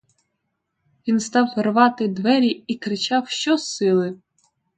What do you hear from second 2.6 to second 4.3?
і кричав, що сили.